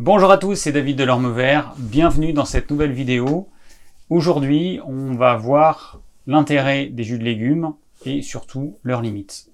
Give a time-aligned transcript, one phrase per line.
[0.00, 1.74] Bonjour à tous, c'est David Delorme Vert.
[1.76, 3.48] Bienvenue dans cette nouvelle vidéo.
[4.10, 9.50] Aujourd'hui, on va voir l'intérêt des jus de légumes et surtout leurs limites.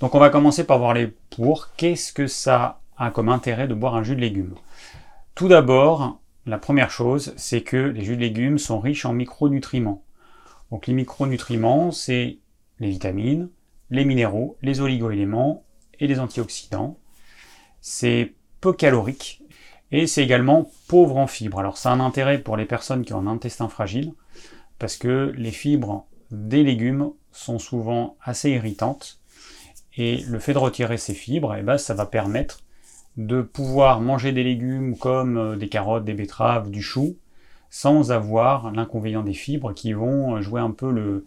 [0.00, 1.70] Donc on va commencer par voir les pour.
[1.78, 4.56] Qu'est-ce que ça a comme intérêt de boire un jus de légumes?
[5.34, 10.04] Tout d'abord, la première chose, c'est que les jus de légumes sont riches en micronutriments.
[10.70, 12.36] Donc les micronutriments, c'est
[12.78, 13.48] les vitamines,
[13.88, 15.64] les minéraux, les oligoéléments
[15.98, 16.98] et les antioxydants.
[17.80, 19.42] C'est peu calorique
[19.92, 21.58] et c'est également pauvre en fibres.
[21.58, 24.12] Alors ça a un intérêt pour les personnes qui ont un intestin fragile,
[24.78, 29.18] parce que les fibres des légumes sont souvent assez irritantes,
[29.96, 32.60] et le fait de retirer ces fibres, eh ben, ça va permettre
[33.16, 37.16] de pouvoir manger des légumes comme euh, des carottes, des betteraves, du chou,
[37.68, 41.26] sans avoir l'inconvénient des fibres qui vont jouer un peu le,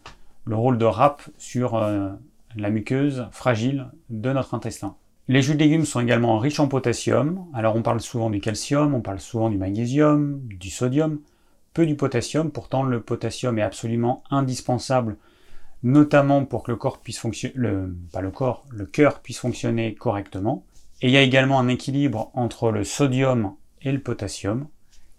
[0.49, 2.09] rôle de râpe sur euh,
[2.55, 4.95] la muqueuse fragile de notre intestin.
[5.31, 7.45] Les jus de légumes sont également riches en potassium.
[7.53, 11.21] Alors on parle souvent du calcium, on parle souvent du magnésium, du sodium,
[11.73, 12.51] peu du potassium.
[12.51, 15.15] Pourtant le potassium est absolument indispensable,
[15.83, 17.71] notamment pour que le corps puisse fonctionner,
[18.11, 20.65] pas le corps, le cœur puisse fonctionner correctement.
[21.01, 24.67] Et il y a également un équilibre entre le sodium et le potassium.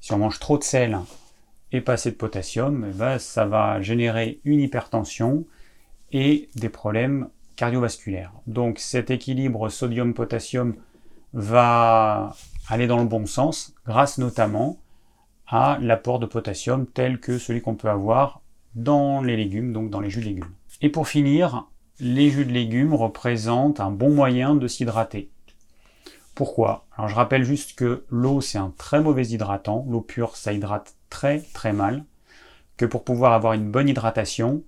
[0.00, 0.98] Si on mange trop de sel
[1.72, 5.46] et pas assez de potassium, eh ben, ça va générer une hypertension
[6.12, 7.30] et des problèmes
[7.62, 8.32] cardiovasculaire.
[8.48, 10.74] Donc cet équilibre sodium-potassium
[11.32, 12.34] va
[12.68, 14.80] aller dans le bon sens grâce notamment
[15.46, 18.40] à l'apport de potassium tel que celui qu'on peut avoir
[18.74, 20.50] dans les légumes, donc dans les jus de légumes.
[20.80, 21.68] Et pour finir,
[22.00, 25.30] les jus de légumes représentent un bon moyen de s'hydrater.
[26.34, 26.86] Pourquoi?
[26.96, 30.96] Alors je rappelle juste que l'eau c'est un très mauvais hydratant, l'eau pure ça hydrate
[31.10, 32.04] très très mal,
[32.76, 34.64] que pour pouvoir avoir une bonne hydratation,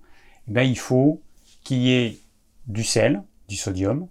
[0.47, 1.21] eh ben, il faut
[1.65, 2.19] qu'il y ait
[2.67, 4.07] du sel, du sodium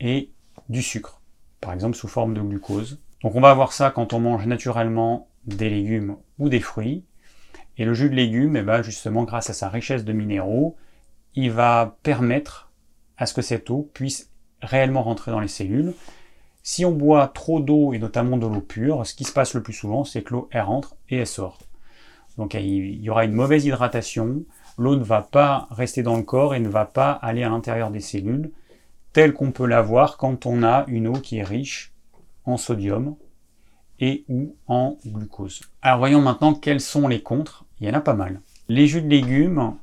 [0.00, 0.30] et
[0.68, 1.20] du sucre,
[1.60, 3.00] par exemple sous forme de glucose.
[3.22, 7.04] Donc on va avoir ça quand on mange naturellement des légumes ou des fruits.
[7.76, 10.76] Et le jus de légumes, eh ben justement, grâce à sa richesse de minéraux,
[11.34, 12.70] il va permettre
[13.16, 14.30] à ce que cette eau puisse
[14.62, 15.94] réellement rentrer dans les cellules.
[16.62, 19.62] Si on boit trop d'eau et notamment de l'eau pure, ce qui se passe le
[19.62, 21.58] plus souvent, c'est que l'eau elle rentre et elle sort.
[22.36, 24.42] Donc il y aura une mauvaise hydratation,
[24.80, 27.90] l'eau ne va pas rester dans le corps et ne va pas aller à l'intérieur
[27.90, 28.50] des cellules,
[29.12, 31.92] telle qu'on peut l'avoir quand on a une eau qui est riche
[32.46, 33.16] en sodium
[33.98, 35.60] et ou en glucose.
[35.82, 37.66] Alors voyons maintenant quels sont les contres.
[37.78, 38.40] Il y en a pas mal.
[38.68, 39.74] Les jus de légumes,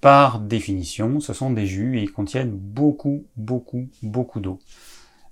[0.00, 4.60] par définition, ce sont des jus et ils contiennent beaucoup, beaucoup, beaucoup d'eau.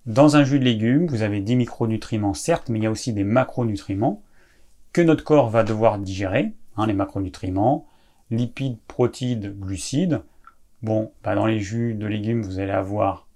[0.07, 3.13] Dans un jus de légumes, vous avez 10 micronutriments certes, mais il y a aussi
[3.13, 4.23] des macronutriments
[4.93, 7.87] que notre corps va devoir digérer, hein, les macronutriments,
[8.31, 10.23] lipides, protides, glucides.
[10.83, 13.27] Bon, bah dans les jus de légumes, vous allez avoir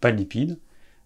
[0.00, 0.58] pas de lipides,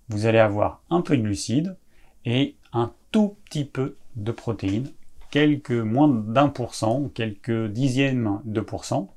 [0.09, 1.77] vous allez avoir un peu de glucides
[2.25, 4.91] et un tout petit peu de protéines,
[5.31, 9.15] quelques moins d'un pour cent, quelques dixièmes de pourcent.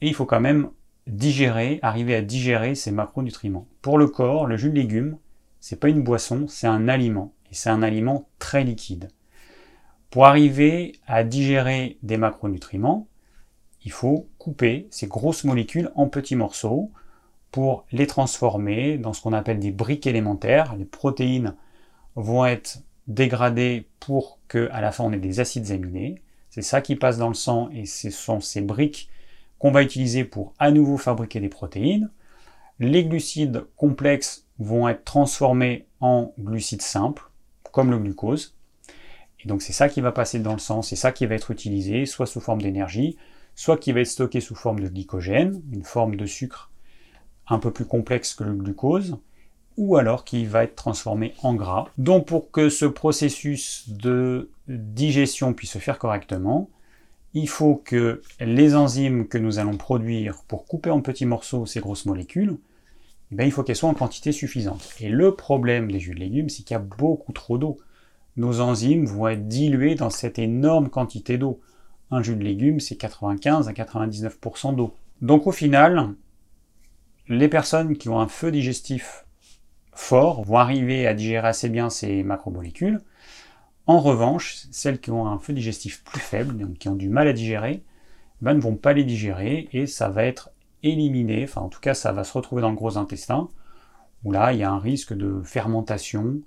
[0.00, 0.70] Et il faut quand même
[1.06, 3.66] digérer, arriver à digérer ces macronutriments.
[3.80, 5.16] Pour le corps, le jus de légumes,
[5.60, 7.32] c'est pas une boisson, c'est un aliment.
[7.50, 9.08] Et c'est un aliment très liquide.
[10.10, 13.08] Pour arriver à digérer des macronutriments,
[13.84, 16.90] il faut couper ces grosses molécules en petits morceaux
[17.50, 20.76] pour les transformer dans ce qu'on appelle des briques élémentaires.
[20.76, 21.54] Les protéines
[22.16, 26.22] vont être dégradées pour que à la fin on ait des acides aminés.
[26.48, 29.10] C'est ça qui passe dans le sang et ce sont ces briques
[29.58, 32.10] qu'on va utiliser pour à nouveau fabriquer des protéines.
[32.78, 37.30] Les glucides complexes vont être transformés en glucides simples,
[37.72, 38.57] comme le glucose.
[39.44, 41.50] Et donc c'est ça qui va passer dans le sang, c'est ça qui va être
[41.50, 43.16] utilisé, soit sous forme d'énergie,
[43.54, 46.70] soit qui va être stocké sous forme de glycogène, une forme de sucre
[47.48, 49.18] un peu plus complexe que le glucose,
[49.76, 51.86] ou alors qui va être transformé en gras.
[51.98, 56.68] Donc pour que ce processus de digestion puisse se faire correctement,
[57.34, 61.80] il faut que les enzymes que nous allons produire pour couper en petits morceaux ces
[61.80, 62.58] grosses molécules,
[63.30, 64.94] eh bien, il faut qu'elles soient en quantité suffisante.
[65.00, 67.76] Et le problème des jus de légumes, c'est qu'il y a beaucoup trop d'eau
[68.38, 71.60] nos enzymes vont être diluées dans cette énorme quantité d'eau.
[72.10, 74.94] Un jus de légumes, c'est 95 à 99% d'eau.
[75.20, 76.14] Donc au final,
[77.28, 79.26] les personnes qui ont un feu digestif
[79.92, 83.00] fort vont arriver à digérer assez bien ces macromolécules.
[83.86, 87.26] En revanche, celles qui ont un feu digestif plus faible, donc qui ont du mal
[87.26, 87.82] à digérer,
[88.40, 90.50] ben, ne vont pas les digérer et ça va être
[90.84, 93.48] éliminé, enfin en tout cas ça va se retrouver dans le gros intestin,
[94.22, 96.40] où là il y a un risque de fermentation,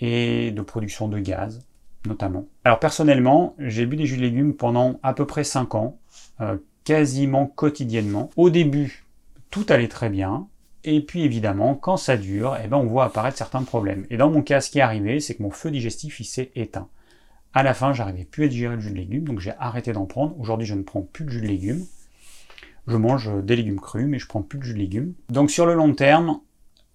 [0.00, 1.66] et de production de gaz,
[2.06, 2.46] notamment.
[2.64, 5.98] Alors personnellement, j'ai bu des jus de légumes pendant à peu près 5 ans,
[6.40, 8.30] euh, quasiment quotidiennement.
[8.36, 9.04] Au début,
[9.50, 10.48] tout allait très bien,
[10.82, 14.06] Et puis évidemment, quand ça dure, eh ben, on voit apparaître certains problèmes.
[14.08, 16.50] Et dans mon cas, ce qui est arrivé, c'est que mon feu digestif il s'est
[16.54, 16.88] éteint.
[17.52, 20.06] À la fin, j'arrivais plus à digérer le jus de légumes, donc j'ai arrêté d'en
[20.06, 20.38] prendre.
[20.40, 21.84] Aujourd'hui, je ne prends plus de jus de légumes.
[22.86, 25.12] Je mange des légumes crus, mais je prends plus de jus de légumes.
[25.28, 26.40] Donc sur le long terme,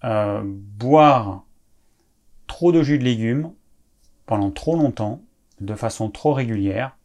[0.02, 1.45] euh, boire
[2.46, 3.52] trop de jus de légumes
[4.26, 5.22] pendant trop longtemps,
[5.60, 6.96] de façon trop régulière,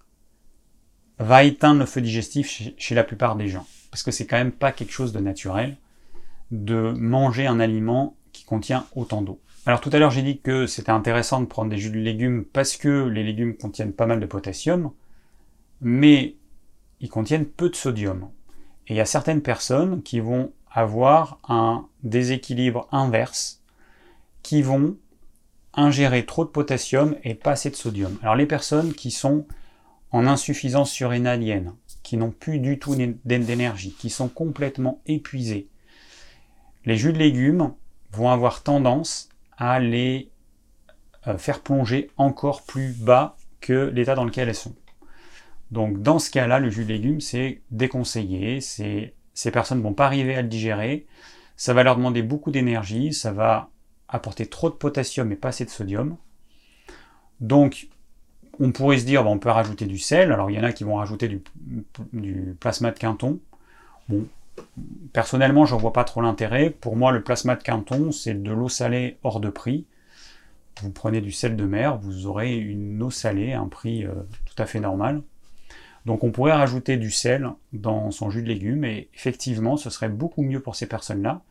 [1.20, 2.48] va éteindre le feu digestif
[2.78, 3.66] chez, la plupart des gens.
[3.92, 5.78] Parce que c'est quand même pas quelque chose de naturel
[6.50, 9.40] de manger un aliment qui contient autant d'eau.
[9.66, 12.44] Alors tout à l'heure j'ai dit que c'était intéressant de prendre des jus de légumes
[12.46, 14.92] parce que les légumes contiennent pas mal de potassium,
[15.82, 16.36] mais
[17.00, 18.30] ils contiennent peu de sodium.
[18.88, 23.62] Et il y a certaines personnes qui vont avoir un déséquilibre inverse,
[24.42, 24.98] qui vont
[25.74, 28.18] ingérer trop de potassium et pas assez de sodium.
[28.22, 29.46] Alors les personnes qui sont
[30.12, 31.74] en insuffisance surrénalienne,
[32.04, 35.70] qui n'ont plus du tout d'énergie, qui sont complètement épuisées,
[36.86, 37.74] les jus de légumes
[38.12, 40.32] vont avoir tendance à les
[41.28, 44.76] euh, faire plonger encore plus bas que l'état dans lequel elles sont.
[45.70, 49.14] Donc dans ce cas-là, le jus de légumes, c'est déconseillé, ces
[49.54, 51.06] personnes ne vont pas arriver à le digérer,
[51.56, 53.70] ça va leur demander beaucoup d'énergie, ça va
[54.12, 56.18] apporter trop de potassium et pas assez de sodium.
[57.40, 57.88] Donc
[58.60, 60.84] on pourrait se dire, on peut rajouter du sel, alors il y en a qui
[60.84, 63.40] vont rajouter du, plasma de Quinton.
[64.10, 64.28] Bon,
[65.14, 66.70] personnellement, j'en vois pas trop l'intérêt.
[66.70, 69.86] Pour moi, le plasma de Quinton, c'est de l'eau salée hors de prix.
[70.82, 74.14] Vous prenez du sel de mer, vous aurez une eau salée, un prix euh,
[74.46, 75.22] tout à fait normal.
[76.06, 80.10] Donc on pourrait rajouter du sel dans son jus de légumes et effectivement, ce serait
[80.10, 81.42] beaucoup mieux pour ces personnes-là.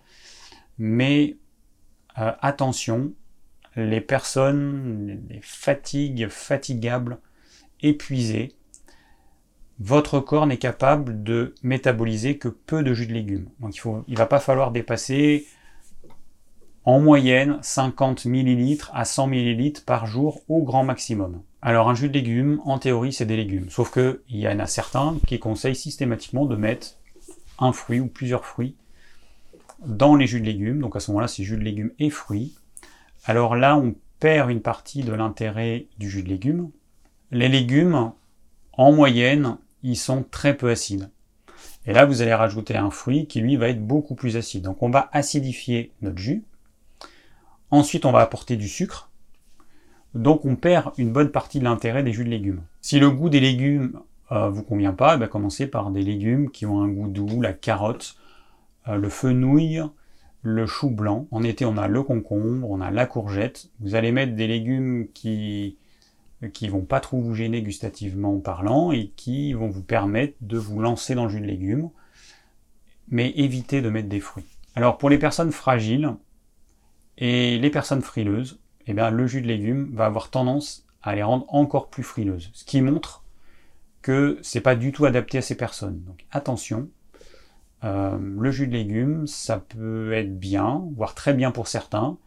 [0.78, 1.36] Mais
[2.18, 3.12] euh, attention,
[3.76, 7.18] les personnes, les fatigues, fatigables,
[7.82, 8.54] épuisées,
[9.78, 13.48] votre corps n'est capable de métaboliser que peu de jus de légumes.
[13.60, 15.46] Donc il ne va pas falloir dépasser
[16.84, 21.42] en moyenne 50 ml à 100 ml par jour au grand maximum.
[21.62, 23.70] Alors un jus de légumes, en théorie, c'est des légumes.
[23.70, 26.96] Sauf qu'il y en a certains qui conseillent systématiquement de mettre
[27.58, 28.76] un fruit ou plusieurs fruits
[29.86, 30.80] dans les jus de légumes.
[30.80, 32.54] Donc à ce moment-là, c'est jus de légumes et fruits.
[33.24, 36.70] Alors là, on perd une partie de l'intérêt du jus de légumes.
[37.30, 38.12] Les légumes,
[38.72, 41.10] en moyenne, ils sont très peu acides.
[41.86, 44.64] Et là, vous allez rajouter un fruit qui, lui, va être beaucoup plus acide.
[44.64, 46.44] Donc, on va acidifier notre jus.
[47.70, 49.10] Ensuite, on va apporter du sucre.
[50.14, 52.62] Donc, on perd une bonne partie de l'intérêt des jus de légumes.
[52.80, 54.00] Si le goût des légumes
[54.32, 57.40] euh, vous convient pas, eh ben, commencez par des légumes qui ont un goût doux,
[57.40, 58.16] la carotte,
[58.86, 59.82] le fenouil,
[60.42, 61.28] le chou blanc.
[61.30, 63.70] En été, on a le concombre, on a la courgette.
[63.80, 65.76] Vous allez mettre des légumes qui
[66.54, 70.80] qui vont pas trop vous gêner gustativement parlant et qui vont vous permettre de vous
[70.80, 71.90] lancer dans le jus de légumes,
[73.08, 74.46] mais évitez de mettre des fruits.
[74.74, 76.14] Alors pour les personnes fragiles
[77.18, 81.22] et les personnes frileuses, eh bien, le jus de légumes va avoir tendance à les
[81.22, 83.24] rendre encore plus frileuses, ce qui montre
[84.02, 86.02] que c'est pas du tout adapté à ces personnes.
[86.04, 86.88] Donc attention,
[87.84, 92.18] euh, le jus de légumes, ça peut être bien, voire très bien pour certains,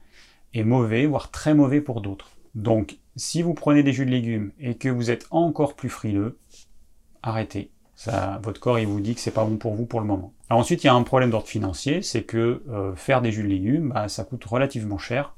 [0.53, 2.31] et mauvais, voire très mauvais pour d'autres.
[2.55, 6.37] Donc, si vous prenez des jus de légumes et que vous êtes encore plus frileux,
[7.21, 7.69] arrêtez.
[8.41, 10.33] Votre corps il vous dit que c'est pas bon pour vous pour le moment.
[10.49, 13.47] Ensuite, il y a un problème d'ordre financier, c'est que euh, faire des jus de
[13.47, 15.35] légumes, bah, ça coûte relativement cher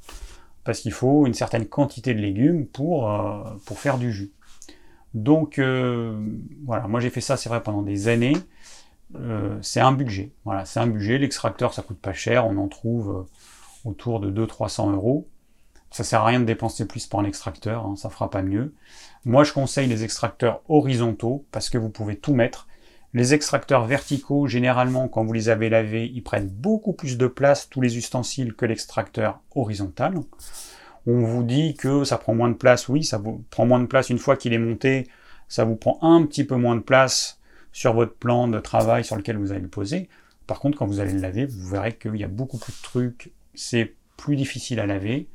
[0.64, 3.44] parce qu'il faut une certaine quantité de légumes pour, euh,
[3.76, 4.32] faire du jus.
[5.14, 8.36] Donc voilà, moi j'ai fait ça, c'est vrai, pendant des années.
[9.62, 10.32] C'est un budget.
[10.44, 11.18] Voilà, c'est un budget.
[11.18, 12.46] L'extracteur, ça coûte pas cher.
[12.48, 13.28] On en trouve
[13.86, 15.28] autour de 200-300 euros.
[15.92, 18.74] Ça sert à rien de dépenser plus pour un extracteur, hein, ça fera pas mieux.
[19.24, 22.68] Moi, je conseille les extracteurs horizontaux parce que vous pouvez tout mettre.
[23.14, 27.70] Les extracteurs verticaux, généralement, quand vous les avez lavés, ils prennent beaucoup plus de place,
[27.70, 30.20] tous les ustensiles, que l'extracteur horizontal.
[31.08, 34.10] On vous dit que ça prend moins de place, oui, ça prend moins de place
[34.10, 35.08] une fois qu'il est monté,
[35.48, 37.40] ça vous prend un petit peu moins de place
[37.76, 40.08] sur votre plan de travail sur lequel vous allez le poser.
[40.48, 42.82] Par contre, quand vous allez le laver, vous verrez qu'il y a beaucoup plus de
[42.82, 45.28] trucs, c'est plus difficile à laver.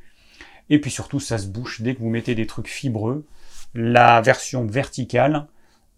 [0.70, 3.26] Et puis surtout, ça se bouche dès que vous mettez des trucs fibreux.
[3.74, 5.48] La version verticale,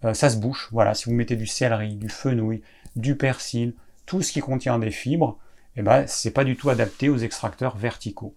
[0.05, 0.69] euh, ça se bouche.
[0.73, 2.61] Voilà, si vous mettez du céleri, du fenouil,
[2.97, 5.39] du persil, tout ce qui contient des fibres,
[5.77, 8.35] eh ben, c'est pas du tout adapté aux extracteurs verticaux.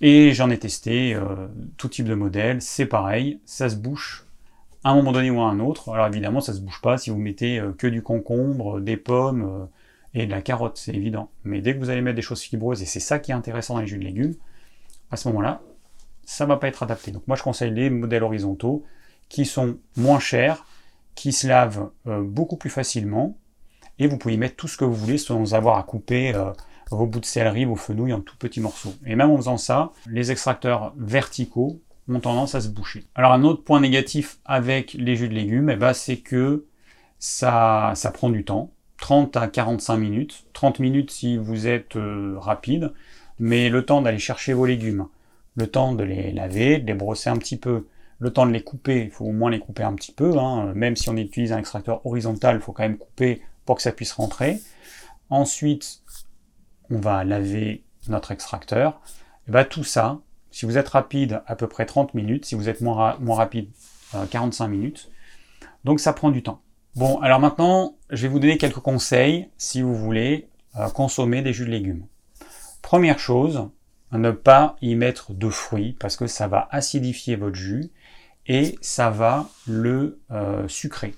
[0.00, 4.26] Et j'en ai testé euh, tout type de modèle, c'est pareil, ça se bouche
[4.84, 5.90] un moment donné ou à un autre.
[5.92, 9.68] Alors évidemment, ça se bouche pas si vous mettez euh, que du concombre, des pommes
[10.14, 11.30] et de la carotte, c'est évident.
[11.44, 13.74] Mais dès que vous allez mettre des choses fibreuses, et c'est ça qui est intéressant
[13.74, 14.34] dans les jus de légumes,
[15.10, 15.60] à ce moment-là,
[16.24, 17.10] ça ne va pas être adapté.
[17.10, 18.84] Donc moi je conseille les modèles horizontaux
[19.28, 20.64] qui sont moins chers,
[21.14, 23.36] qui se lavent euh, beaucoup plus facilement,
[23.98, 26.52] et vous pouvez mettre tout ce que vous voulez sans avoir à couper euh,
[26.90, 28.94] vos bouts de céleri, vos fenouilles en tout petits morceaux.
[29.06, 33.04] Et même en faisant ça, les extracteurs verticaux ont tendance à se boucher.
[33.14, 36.66] Alors un autre point négatif avec les jus de légumes, eh ben, c'est que
[37.18, 38.72] ça, ça prend du temps.
[38.98, 40.44] 30 à 45 minutes.
[40.52, 42.92] 30 minutes si vous êtes euh, rapide,
[43.38, 45.06] mais le temps d'aller chercher vos légumes,
[45.54, 47.86] le temps de les laver, de les brosser un petit peu,
[48.18, 50.72] le temps de les couper, il faut au moins les couper un petit peu, hein.
[50.74, 53.92] même si on utilise un extracteur horizontal, il faut quand même couper pour que ça
[53.92, 54.60] puisse rentrer.
[55.30, 56.02] Ensuite,
[56.90, 59.00] on va laver notre extracteur.
[59.48, 62.68] Et bah, tout ça, si vous êtes rapide, à peu près 30 minutes, si vous
[62.68, 63.70] êtes moins, rapide,
[64.30, 65.10] 45 euh, minutes.
[65.84, 66.60] Donc ça prend du temps.
[66.96, 71.52] Bon, alors maintenant, je vais vous donner quelques conseils si vous voulez euh, consommer des
[71.52, 72.06] jus de légumes.
[72.82, 73.68] Première chose,
[74.12, 77.90] ne pas y mettre de fruits parce que ça va acidifier votre jus
[78.46, 81.14] et ça va le euh, sucrer.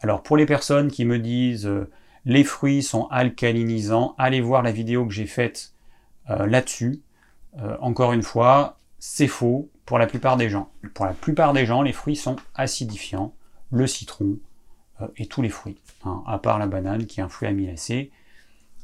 [0.00, 1.70] Alors pour les personnes qui me disent
[2.24, 5.74] les fruits sont alcalinisants, allez voir la vidéo que j'ai faite
[6.28, 7.02] là-dessus.
[7.80, 10.70] Encore une fois, c'est faux pour la plupart des gens.
[10.94, 13.34] Pour la plupart des gens, les fruits sont acidifiants.
[13.70, 14.38] Le citron,
[15.00, 18.12] euh, et tous les fruits, hein, à part la banane qui est un fruit amylacé,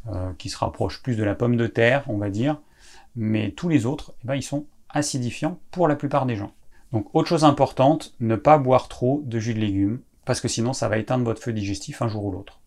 [0.08, 2.60] euh, qui se rapproche plus de la pomme de terre, on va dire,
[3.16, 6.52] mais tous les autres, eh ben, ils sont acidifiants pour la plupart des gens.
[6.92, 10.72] Donc autre chose importante, ne pas boire trop de jus de légumes, parce que sinon
[10.72, 12.60] ça va éteindre votre feu digestif un jour ou l'autre.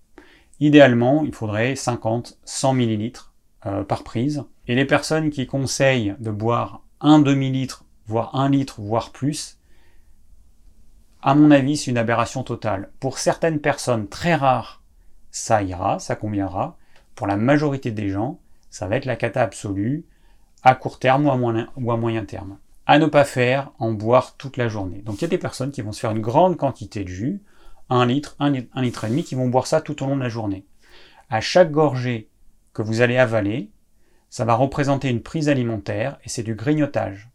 [0.59, 3.19] Idéalement, il faudrait 50-100 ml
[3.65, 4.43] euh, par prise.
[4.67, 9.57] Et les personnes qui conseillent de boire un demi-litre, voire un litre, voire plus,
[11.21, 12.91] à mon avis, c'est une aberration totale.
[12.99, 14.83] Pour certaines personnes très rares,
[15.31, 16.77] ça ira, ça conviendra.
[17.15, 18.39] Pour la majorité des gens,
[18.69, 20.05] ça va être la cata absolue,
[20.63, 21.25] à court terme
[21.77, 22.57] ou à moyen, terme.
[22.85, 25.01] À ne pas faire, en boire toute la journée.
[25.01, 27.41] Donc il y a des personnes qui vont se faire une grande quantité de jus,
[27.89, 30.29] un litre, un litre et demi, qui vont boire ça tout au long de la
[30.29, 30.65] journée.
[31.29, 32.29] À chaque gorgée
[32.73, 33.71] que vous allez avaler,
[34.33, 37.29] ça va représenter une prise alimentaire et c'est du grignotage.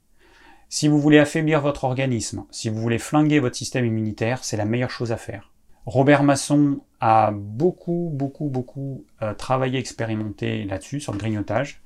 [0.69, 4.64] Si vous voulez affaiblir votre organisme, si vous voulez flinguer votre système immunitaire, c'est la
[4.64, 5.52] meilleure chose à faire.
[5.87, 11.83] Robert Masson a beaucoup, beaucoup, beaucoup euh, travaillé, expérimenté là-dessus, sur le grignotage.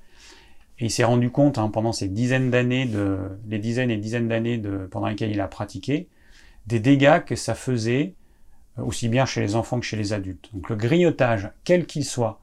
[0.78, 4.28] Et il s'est rendu compte, hein, pendant ces dizaines d'années, de, les dizaines et dizaines
[4.28, 6.08] d'années de, pendant lesquelles il a pratiqué,
[6.68, 8.14] des dégâts que ça faisait,
[8.78, 10.48] euh, aussi bien chez les enfants que chez les adultes.
[10.54, 12.40] Donc le grignotage, quel qu'il soit,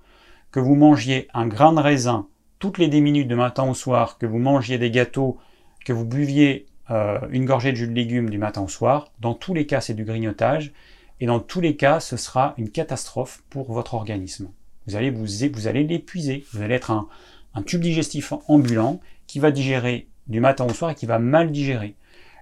[0.51, 2.27] que vous mangiez un grain de raisin
[2.59, 5.37] toutes les 10 minutes de matin au soir, que vous mangiez des gâteaux
[5.85, 9.33] que vous buviez euh, une gorgée de jus de légumes du matin au soir, dans
[9.33, 10.73] tous les cas c'est du grignotage,
[11.21, 14.49] et dans tous les cas ce sera une catastrophe pour votre organisme.
[14.87, 20.39] Vous allez vous, l'épuiser, vous allez être un tube digestif ambulant qui va digérer du
[20.39, 21.95] matin au soir et qui va mal digérer.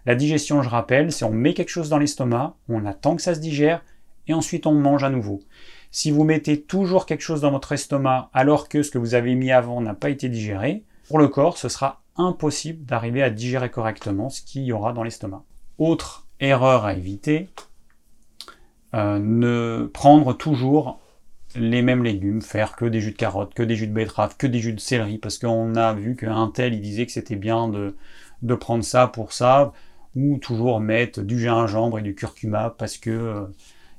[0.05, 3.35] La digestion, je rappelle, c'est on met quelque chose dans l'estomac, on attend que ça
[3.35, 3.83] se digère,
[4.27, 5.41] et ensuite on mange à nouveau.
[5.91, 9.35] Si vous mettez toujours quelque chose dans votre estomac alors que ce que vous avez
[9.35, 13.69] mis avant n'a pas été digéré, pour le corps, ce sera impossible d'arriver à digérer
[13.69, 15.43] correctement ce qu'il y aura dans l'estomac.
[15.77, 17.49] Autre erreur à éviter,
[18.93, 20.99] euh, ne prendre toujours
[21.55, 24.47] les mêmes légumes, faire que des jus de carottes, que des jus de betterave, que
[24.47, 27.67] des jus de céleri, parce qu'on a vu qu'un tel il disait que c'était bien
[27.67, 27.95] de,
[28.41, 29.73] de, prendre ça pour ça,
[30.15, 33.47] ou toujours mettre du gingembre et du curcuma parce que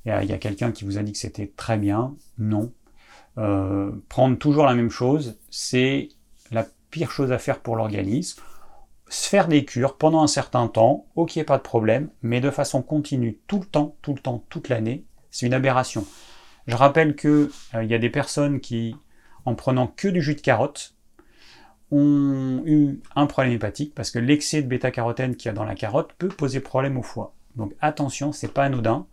[0.08, 2.14] il euh, y a, quelqu'un qui vous a dit que c'était très bien.
[2.38, 2.72] Non.
[3.36, 6.08] Euh, prendre toujours la même chose, c'est
[6.50, 8.42] la pire chose à faire pour l'organisme.
[9.10, 12.82] Se faire des cures pendant un certain temps, ok, pas de problème, mais de façon
[12.82, 16.04] continue, tout le temps, tout le temps, toute l'année, c'est une aberration.
[16.66, 18.96] Je rappelle que euh, il y a des personnes qui,
[19.44, 20.94] en prenant que du jus de carotte,
[21.90, 25.74] ont eu un problème hépatique parce que l'excès de bêta-carotène qu'il y a dans la
[25.74, 27.34] carotte peut poser problème au foie.
[27.56, 29.06] Donc attention, c'est pas anodin,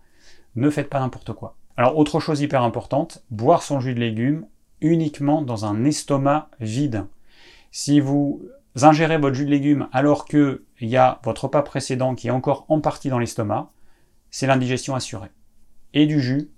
[0.55, 1.55] ne faites pas n'importe quoi.
[1.77, 4.45] Alors autre chose hyper importante, boire son jus de légumes
[4.81, 7.05] uniquement dans un estomac vide.
[7.71, 8.41] Si vous
[8.81, 12.65] ingérez votre jus de légumes alors qu'il y a votre repas précédent qui est encore
[12.69, 13.69] en partie dans l'estomac,
[14.31, 15.31] c'est l'indigestion assurée.
[15.93, 16.49] Et du jus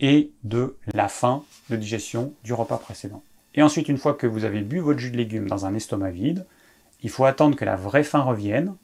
[0.00, 3.22] et de la fin de digestion du repas précédent.
[3.54, 6.10] Et ensuite, une fois que vous avez bu votre jus de légumes dans un estomac
[6.10, 6.46] vide,
[7.02, 8.74] il faut attendre que la vraie faim revienne.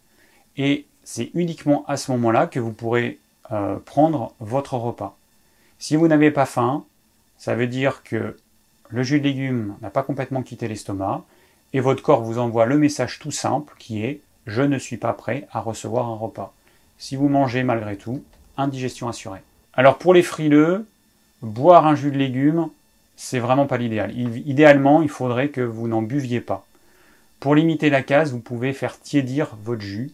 [0.57, 3.19] Et c'est uniquement à ce moment-là que vous pourrez
[3.53, 5.17] euh, prendre votre repas.
[5.79, 6.85] Si vous n'avez pas faim,
[7.39, 8.37] ça veut dire que
[8.89, 11.25] le jus de légumes n'a pas complètement quitté l'estomac,
[11.73, 15.13] et votre corps vous envoie le message tout simple qui est je ne suis pas
[15.13, 16.53] prêt à recevoir un repas.
[16.99, 18.23] Si vous mangez malgré tout,
[18.57, 19.43] indigestion assurée.
[19.75, 20.87] Alors pour les frileux,
[21.43, 22.69] boire un jus de légumes,
[23.17, 24.17] c'est vraiment pas l'idéal.
[24.17, 26.67] Idéalement, il faudrait que vous n'en buviez pas.
[27.39, 30.11] Pour limiter la case, vous pouvez faire tiédir votre jus,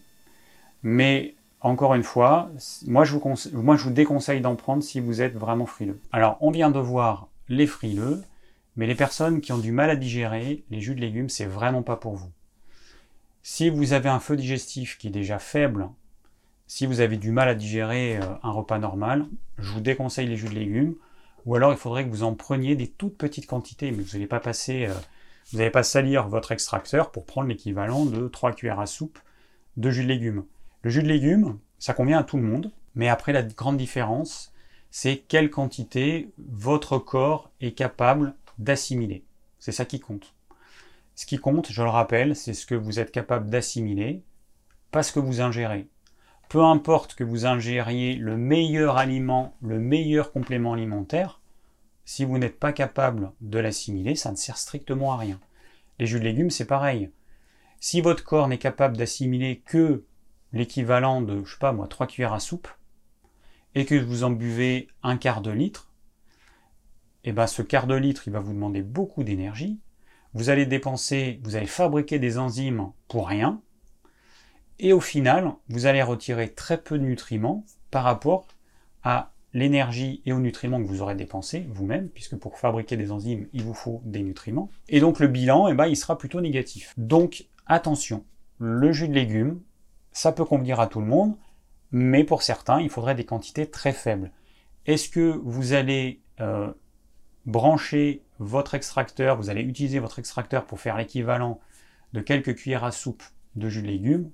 [0.83, 1.33] mais
[1.67, 2.49] encore une fois,
[2.85, 5.99] moi je vous, déconseille d'en prendre si vous êtes vraiment frileux.
[6.11, 8.23] Alors on vient de voir les frileux,
[8.75, 11.81] Mais les personnes qui ont du mal à digérer, les jus de légumes, c'est vraiment
[11.81, 12.31] pas pour vous.
[13.41, 15.89] Si vous avez un feu digestif qui est déjà faible,
[16.67, 19.25] si vous avez du mal à digérer euh, un repas normal,
[19.57, 20.95] je vous déconseille les jus de légumes.
[21.45, 24.27] Ou alors il faudrait que vous en preniez des toutes petites quantités, mais vous n'allez
[24.27, 24.93] pas passer, euh,
[25.51, 29.17] vous n'allez pas salir votre extracteur pour prendre l'équivalent de 3 cuillères à soupe
[29.77, 30.43] de jus de légumes.
[30.83, 34.53] Le jus de légumes, ça convient à tout le monde, mais après la grande différence,
[34.89, 39.23] c'est quelle quantité votre corps est capable d'assimiler.
[39.59, 40.33] C'est ça qui compte.
[41.15, 44.23] Ce qui compte, je le rappelle, c'est ce que vous êtes capable d'assimiler,
[44.91, 45.87] pas ce que vous ingérez.
[46.49, 51.41] Peu importe que vous ingériez le meilleur aliment, le meilleur complément alimentaire,
[52.05, 55.41] si vous n'êtes pas capable de l'assimiler, ça ne sert strictement à rien.
[55.99, 57.11] Les jus de légumes, c'est pareil.
[57.81, 60.05] Si votre corps n'est capable d'assimiler que
[60.53, 62.67] l'équivalent de, je sais pas moi, 3 cuillères à soupe,
[63.75, 65.91] et que vous en buvez un quart de litre,
[67.23, 69.79] et eh ben ce quart de litre, il va vous demander beaucoup d'énergie,
[70.33, 73.61] vous allez dépenser, vous allez fabriquer des enzymes pour rien,
[74.79, 78.47] et au final, vous allez retirer très peu de nutriments par rapport
[79.03, 83.47] à l'énergie et aux nutriments que vous aurez dépensés vous-même, puisque pour fabriquer des enzymes,
[83.53, 84.69] il vous faut des nutriments.
[84.87, 86.93] Et donc le bilan, eh ben, il sera plutôt négatif.
[86.97, 88.23] Donc attention,
[88.59, 89.59] le jus de légumes,
[90.17, 91.37] ça peut convenir à tout le monde,
[91.91, 94.31] mais pour certains, il faudrait des quantités très faibles.
[94.87, 96.73] Est-ce que vous allez euh,
[97.45, 101.59] brancher votre extracteur, vous allez utiliser votre extracteur pour faire l'équivalent
[102.13, 103.21] de quelques cuillères à soupe
[103.55, 104.31] de jus de légumes,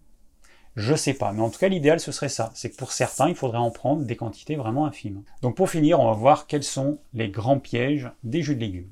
[0.78, 1.34] je sais pas.
[1.34, 2.52] Mais en tout cas, l'idéal, ce serait ça.
[2.56, 5.24] C'est que pour certains, il faudrait en prendre des quantités vraiment infimes.
[5.42, 8.92] Donc pour finir, on va voir quels sont les grands pièges des jus de légumes.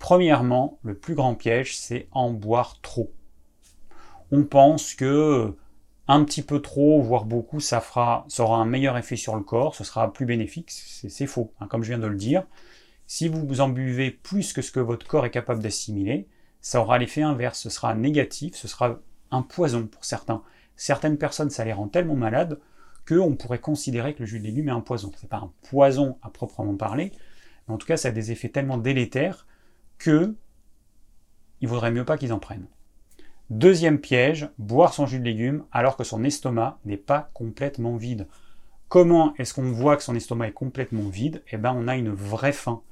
[0.00, 3.12] Premièrement, le plus grand piège, c'est en boire trop.
[4.32, 5.56] On pense que
[6.08, 9.42] un petit peu trop, voire beaucoup, ça, fera, ça aura un meilleur effet sur le
[9.42, 10.70] corps, ce sera plus bénéfique.
[10.70, 12.44] C'est faux, hein, comme je viens de le dire.
[13.06, 16.26] Si vous en buvez plus que ce que votre corps est capable d'assimiler,
[16.60, 18.98] ça aura l'effet inverse, ce sera négatif, ce sera
[19.30, 20.42] un poison pour certains.
[20.76, 22.58] Certaines personnes, ça les rend tellement malades
[23.06, 25.10] qu'on pourrait considérer que le jus de légumes est un poison.
[25.16, 27.12] Ce n'est pas un poison à proprement parler,
[27.66, 29.46] mais en tout cas, ça a des effets tellement délétères
[29.98, 30.34] que
[31.60, 32.68] il vaudrait mieux pas qu'ils en prennent.
[33.50, 38.26] Deuxième piège, boire son jus de légumes alors que son estomac n'est pas complètement vide.
[38.88, 41.42] Comment est-ce qu'on voit que son estomac est complètement vide?
[41.50, 42.82] Eh bien, on a une vraie faim.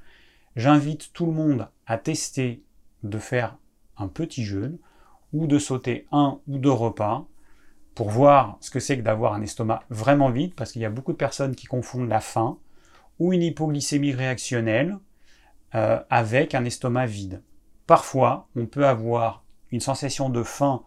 [0.55, 2.63] J'invite tout le monde à tester
[3.03, 3.55] de faire
[3.97, 4.79] un petit jeûne
[5.31, 7.27] ou de sauter un ou deux repas
[7.93, 10.89] pour voir ce que c'est que d'avoir un estomac vraiment vide, parce qu'il y a
[10.89, 12.57] beaucoup de personnes qui confondent la faim
[13.19, 14.97] ou une hypoglycémie réactionnelle
[15.75, 17.43] euh, avec un estomac vide.
[17.85, 20.83] Parfois, on peut avoir une sensation de faim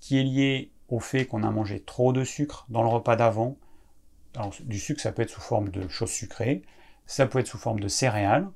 [0.00, 3.56] qui est liée au fait qu'on a mangé trop de sucre dans le repas d'avant.
[4.60, 6.62] du sucre, ça peut être sous forme de choses sucrées,
[7.06, 8.48] ça peut être sous forme de céréales,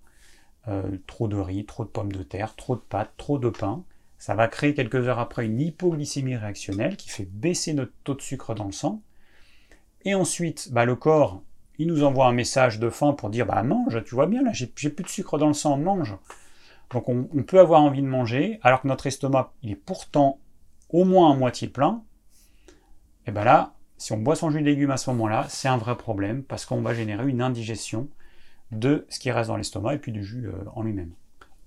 [0.68, 3.84] euh, trop de riz, trop de pommes de terre, trop de pâtes, trop de pain.
[4.18, 8.22] Ça va créer quelques heures après une hypoglycémie réactionnelle qui fait baisser notre taux de
[8.22, 9.02] sucre dans le sang.
[10.04, 11.42] Et ensuite, bah, le corps,
[11.78, 14.52] il nous envoie un message de faim pour dire bah mange, tu vois bien là,
[14.52, 16.16] j'ai plus de sucre dans le sang, mange.
[16.92, 20.38] Donc on, peut avoir envie de manger, alors que notre estomac, est pourtant
[20.90, 22.02] au moins à moitié plein.
[23.26, 25.78] Et bien là, si on boit son jus de légumes à ce moment-là, c'est un
[25.78, 28.08] vrai problème parce qu'on va générer une indigestion
[28.72, 31.12] de ce qui reste dans l'estomac et puis du jus euh, en lui-même.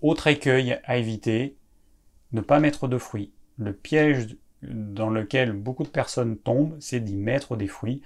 [0.01, 1.55] Autre écueil à éviter,
[2.31, 3.31] ne pas mettre de fruits.
[3.57, 8.01] Le piège dans lequel beaucoup de personnes tombent, c'est d'y mettre des fruits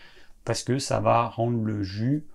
[0.46, 2.26] parce que ça va rendre le jus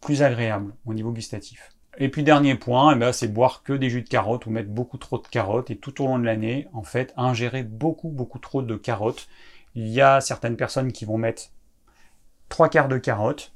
[0.00, 1.72] plus agréable au niveau gustatif.
[2.00, 4.70] Et puis dernier point, eh ben, c'est boire que des jus de carottes ou mettre
[4.70, 8.38] beaucoup trop de carottes et tout au long de l'année, en fait, ingérer beaucoup beaucoup
[8.38, 9.28] trop de carottes.
[9.74, 11.50] Il y a certaines personnes qui vont mettre
[12.48, 13.52] trois quarts de carottes,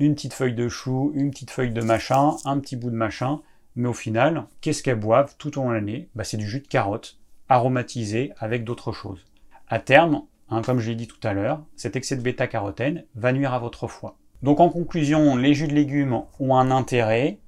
[0.00, 3.40] une petite feuille de chou, une petite feuille de machin, un petit bout de machin,
[3.76, 6.08] mais au final, qu'est-ce qu'elles boivent tout au long de l'année?
[6.16, 9.24] Bah, C'est du jus de carotte aromatisé avec d'autres choses.
[9.68, 13.32] À terme, hein, comme je l'ai dit tout à l'heure, cet excès de bêta-carotène va
[13.32, 14.16] nuire à votre foie.
[14.42, 17.38] Donc en conclusion, les jus de légumes ont un intérêt,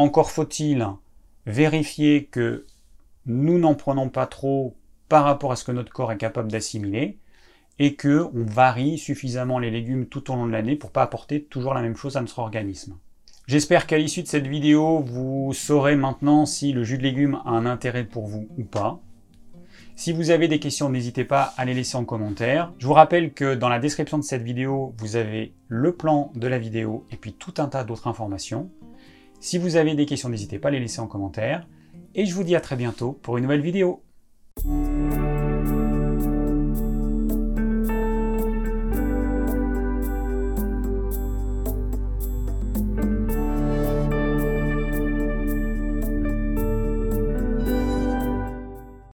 [0.00, 0.86] encore faut-il
[1.46, 2.64] vérifier que
[3.26, 4.74] nous n'en prenons pas trop
[5.08, 7.18] par rapport à ce que notre corps est capable d'assimiler
[7.78, 11.42] et que on varie suffisamment les légumes tout au long de l'année pour pas apporter
[11.42, 12.96] toujours la même chose à notre organisme.
[13.46, 17.50] J'espère qu'à l'issue de cette vidéo, vous saurez maintenant si le jus de légumes a
[17.50, 19.00] un intérêt pour vous ou pas.
[19.96, 22.72] Si vous avez des questions, n'hésitez pas à les laisser en commentaire.
[22.78, 26.48] Je vous rappelle que dans la description de cette vidéo, vous avez le plan de
[26.48, 28.70] la vidéo et puis tout un tas d'autres informations.
[29.40, 31.66] Si vous avez des questions, n'hésitez pas à les laisser en commentaire.
[32.14, 34.02] Et je vous dis à très bientôt pour une nouvelle vidéo.